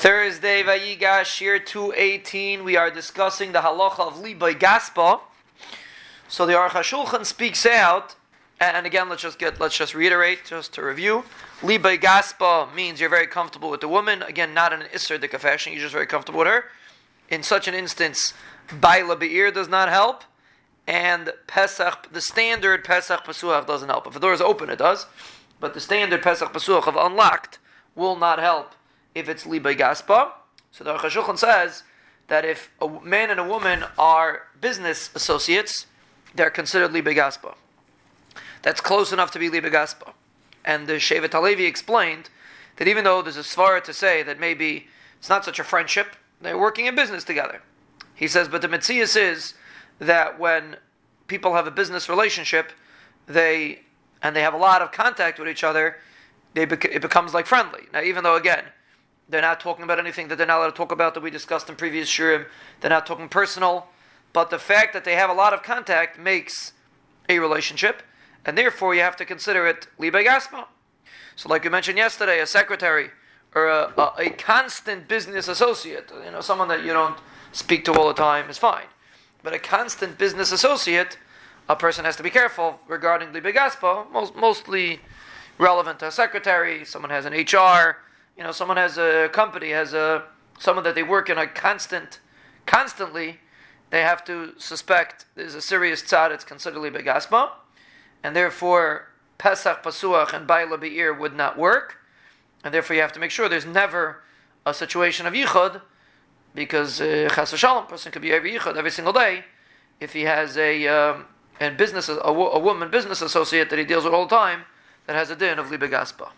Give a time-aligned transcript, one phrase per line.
[0.00, 5.18] Thursday, Vayigash, shiur 218, we are discussing the halacha of Liboy Gaspa.
[6.28, 8.14] So the Aruch HaShulchan speaks out,
[8.60, 11.24] and again, let's just get, let's just reiterate, just to review.
[11.62, 14.22] Liboy Gaspa means you're very comfortable with the woman.
[14.22, 16.66] Again, not in an Isser Dika fashion, you're just very comfortable with her.
[17.28, 18.34] In such an instance,
[18.72, 20.22] Baila Be'ir does not help,
[20.86, 24.06] and Pesach, the standard Pesach Pasuach doesn't help.
[24.06, 25.06] If the door is open, it does,
[25.58, 27.58] but the standard Pesach Pasuach of unlocked
[27.96, 28.76] will not help
[29.18, 30.32] if it's liba gaspa.
[30.70, 31.82] So the Aruch says
[32.28, 35.86] that if a man and a woman are business associates,
[36.34, 37.54] they're considered liba gaspa.
[38.62, 40.12] That's close enough to be liba gaspa.
[40.64, 42.28] And the Shevet Halevi explained
[42.76, 46.14] that even though there's a svara to say that maybe it's not such a friendship,
[46.40, 47.62] they're working in business together.
[48.14, 49.54] He says, but the mitzias is
[49.98, 50.76] that when
[51.26, 52.72] people have a business relationship,
[53.26, 53.80] they
[54.22, 55.96] and they have a lot of contact with each other,
[56.54, 57.82] they bec- it becomes like friendly.
[57.92, 58.64] Now, even though again
[59.28, 61.68] they're not talking about anything that they're not allowed to talk about that we discussed
[61.68, 62.46] in previous shurim.
[62.80, 63.86] They're not talking personal.
[64.32, 66.72] But the fact that they have a lot of contact makes
[67.28, 68.02] a relationship,
[68.44, 70.66] and therefore you have to consider it libe gaspa.
[71.36, 73.10] So, like we mentioned yesterday, a secretary
[73.54, 77.16] or a, a, a, constant business associate, you know, someone that you don't
[77.52, 78.86] speak to all the time is fine.
[79.42, 81.16] But a constant business associate,
[81.68, 85.00] a person has to be careful regarding libe gaspa, most, mostly
[85.58, 87.98] relevant to a secretary, someone has an HR,
[88.38, 90.22] you know, someone has a company, has a
[90.58, 92.20] someone that they work in a constant,
[92.66, 93.40] constantly,
[93.90, 97.50] they have to suspect there's a serious tzad, it's considered begasma,
[98.22, 101.98] and therefore Pesach, Pasuach, and Baila Be'ir would not work,
[102.64, 104.22] and therefore you have to make sure there's never
[104.64, 105.80] a situation of yichud,
[106.54, 109.44] because uh, Chas Shalom, person could be every yichud every single day,
[110.00, 111.26] if he has a um,
[111.60, 114.62] and business a, a woman business associate that he deals with all the time
[115.06, 116.28] that has a din of libegaspa.